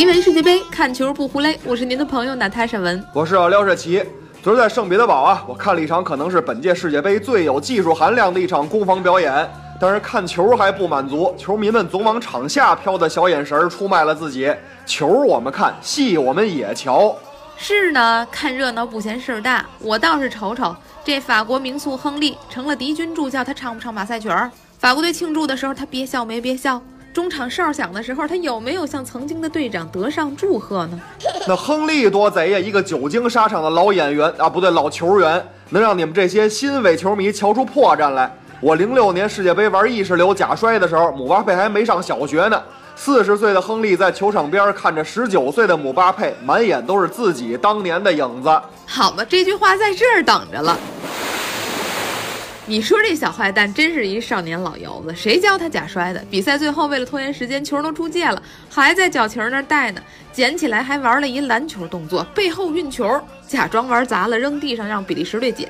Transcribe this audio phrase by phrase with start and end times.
[0.00, 1.54] 奇闻世界杯，看球不胡勒。
[1.62, 4.02] 我是您的朋友娜塔莎文，我是廖世奇。
[4.42, 9.46] 昨儿在圣彼得堡啊，我看了一场可能是本届世界杯最有技术含量的一场攻防表演。
[9.78, 14.50] 但是看球还不满足，球迷们总往场下飘的小眼神出卖了自己。
[14.86, 17.14] 球我们看，戏我们也瞧。
[17.58, 19.66] 是呢，看热闹不嫌事儿大。
[19.80, 24.50] 我倒是瞅瞅，这法国名宿亨利成了敌军助教，他唱不唱马赛曲儿？
[24.78, 26.80] 法国队庆祝的时候，他憋笑没憋笑？
[27.12, 31.00] 中场哨响的时候，他有没有向曾经的队长德尚祝贺呢？
[31.48, 32.58] 那亨利多贼呀！
[32.58, 38.32] 一个久经沙场的老演员啊，不对，老球员，能让你们这些新伪球迷瞧出破绽来。
[38.60, 42.62] 我零六年世界杯玩意识流假摔的时候，姆巴佩还没上小学呢。
[42.94, 48.48] 四十岁的亨利在球场边看着十九岁的姆巴佩，满眼都是自己当年的影子。
[48.86, 50.78] 好吧，这句话在这儿等着了。
[52.70, 56.24] 你说这小坏蛋真是一少年老油子，谁教他假摔的？
[56.30, 58.40] 比赛最后为了拖延时间，球都出界了，
[58.70, 60.00] 还在脚球那儿带呢，
[60.32, 65.68] 捡起来还玩了一篮球动作，背后运球，假装玩砸了，扔地上让比利时队捡。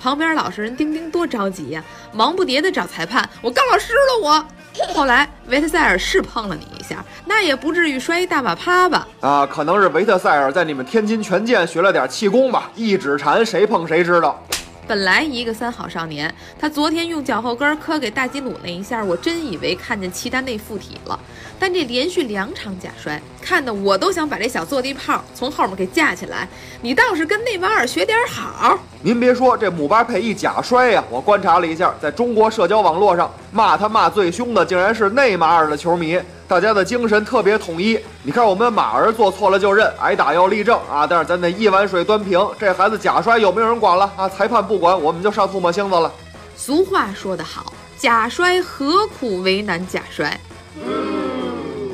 [0.00, 4.46] 旁边老实人丁丁多着急呀，忙不迭的找裁判，我告老师了我。
[4.94, 9.08] 后来维特塞尔是碰了你一下，那也不至于摔一大把趴吧？
[9.18, 14.40] 啊，可能是维特塞尔在你们天津拳剑学了点气功吧，一指禅谁碰谁知道。
[14.88, 21.20] 本来一个三好少年，他昨天用脚后跟磕给大吉鲁那一下，我真以为看见齐达内附体了。
[21.58, 26.48] 但这连续两场假摔，看得我都想把这小坐地炮从后面给架起来。
[26.80, 28.78] 你倒是跟内马尔学点好。
[29.02, 36.18] 您别说，这姆巴佩一假摔呀，我观察了一下，在中国社交网络上骂他骂最凶的，竟然是内马尔的球迷。
[36.48, 38.00] 大家的精神特别统一。
[38.22, 41.06] 你看，我们马儿做错了就认，挨打要立正啊！
[41.06, 42.40] 但是咱得一碗水端平。
[42.58, 44.26] 这孩子假摔有没有人管了啊？
[44.26, 46.10] 裁判不管，我们就上唾沫星子了。
[46.56, 50.40] 俗话说得好，假摔何苦为难假摔？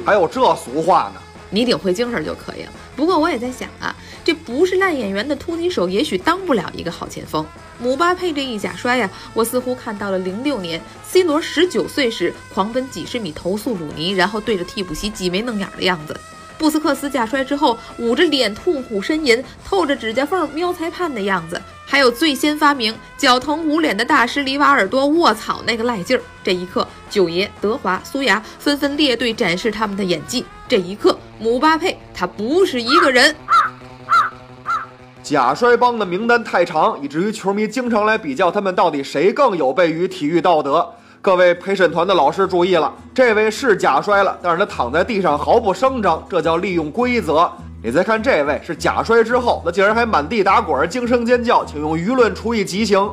[0.06, 1.20] 还有这俗话呢？
[1.54, 2.72] 你领会精神就可以了。
[2.96, 7.44] 不过我也在想啊，这不是烂演员的突击手，也许当不了一个好前锋。
[7.78, 16.14] 姆巴佩这一假摔呀，我似乎看到了零六年 C 罗十九岁时狂奔几十米投诉鲁尼，然后对着替补席挤眉弄眼的样子；
[16.56, 26.22] 布斯克斯假摔之后捂着脸痛苦呻吟，透着指甲缝瞄裁判的样子；还有最先发明脚疼捂脸的大师里瓦尔多卧草那个赖劲儿。
[26.44, 30.44] 这一刻，九爷、德华、苏牙纷纷列队展示他们的演技。
[30.68, 33.36] 这一刻，姆巴佩他不是一个人。
[35.22, 40.90] 假摔帮的名单太长，以至于球迷经常来比较他们到底谁更有悖于体育道德。
[41.20, 47.50] 各位陪审团的老师注意了，这位是假摔了，但是他躺在地上毫不声张，这叫利用规则。
[47.82, 53.06] 你再看这位是假摔之后，那竟然还满地打滚，惊声尖叫，请用舆论处以极刑。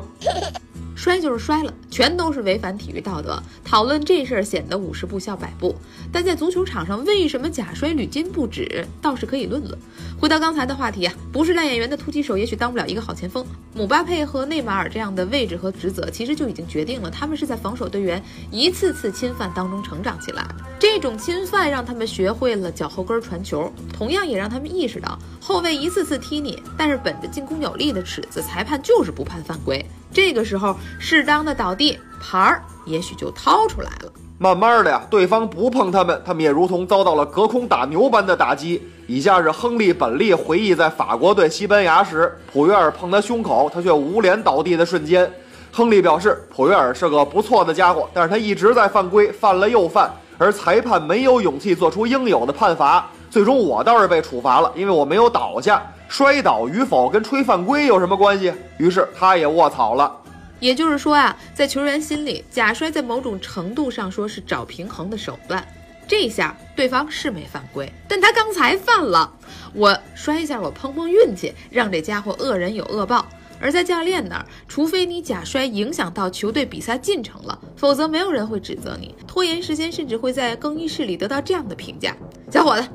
[1.02, 3.42] 摔就是摔了，全都是违反体育道德。
[3.64, 5.74] 讨论这事儿显得五十步笑百步，
[6.12, 9.76] 但在足球场上为什么假摔屡禁不止，倒是可以论论。
[10.16, 13.44] 回到刚才的话题啊，不是烂演员的突击手，也许当不了一个好前锋。
[13.74, 20.46] 姆巴佩和内马尔这样的位置和职责，其实就已经决定了他们是在防守队员一次次侵犯当中成长起来。
[20.78, 29.84] 这种侵犯让他们学会了脚后跟传球，同样也让他们意识到后卫一次次踢你，但是本着进攻有力的尺子，裁判就是不判犯规。
[30.12, 34.12] 这个时候，适当的倒地牌儿也许就掏出来了。
[34.38, 38.82] 慢慢的呀，对方不碰他们，他们也如同遭到了隔空打牛般的打击。
[39.06, 45.30] 以下是亨利本利回忆在法国对西班牙时，普约尔碰他胸口，他却捂脸倒地的瞬间。
[45.70, 53.08] 亨利表示，普约尔是个不错的家伙，但是他一直在犯规，犯了又犯，而裁判没有勇气做出应有的判罚。
[53.32, 55.82] 最终我倒是被处罚了，因为我没有倒下。
[56.06, 58.52] 摔倒与否跟吹犯规有什么关系？
[58.76, 60.14] 于是他也卧草了。
[60.60, 65.66] 也就是说啊，在球员心里，假摔在某种程度上说是找平衡的手段。
[66.06, 69.32] 这下对方是没犯规，但他刚才犯了。
[69.72, 73.24] 我摔一下，我碰碰运气，让这家伙恶人有恶报。
[73.58, 79.14] 而在教练那儿，除非你假摔影响到球队比赛进程了，否则没有人会指责你。
[79.26, 82.14] 拖延时间，甚至会在更衣室里得到这样的评价：
[82.50, 82.86] 小伙子，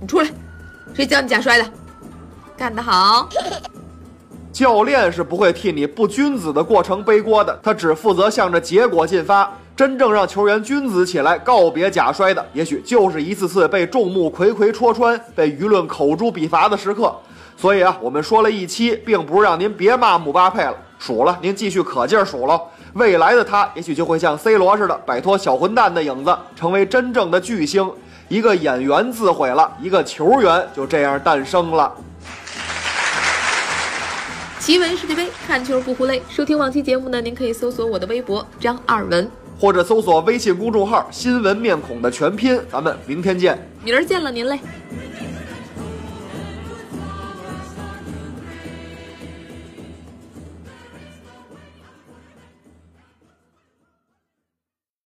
[0.00, 0.28] 你出来，
[0.94, 1.64] 谁教你假摔的？
[2.56, 3.28] 干得好！
[4.52, 9.50] 教练是不会替你不君子的过程背锅的，他只负责向着结果进发。
[9.76, 17.14] 真正让球员君子起来告别假摔的，也许就是一次次被众目睽睽戳穿、被舆论口诛笔伐的时刻。
[17.56, 22.60] 所以啊，我们说了一期，并不是让您别骂姆巴佩了，数了您继续可劲儿数喽。
[22.94, 27.90] 未来的他，也许就会像 C 罗似的，摆脱小混蛋的影子，成为真正的巨星。
[28.30, 31.92] 一个演员自毁了，一个球员就这样诞生了。
[34.60, 36.22] 奇闻世界杯，看球不胡累。
[36.28, 39.28] 收听往期节目呢，您可以搜索我的微博张二文。
[39.58, 42.56] 或者搜索微信公众号“新闻面孔”的全拼。
[42.70, 43.58] 咱们明天见。
[43.82, 44.60] 明儿见了您嘞。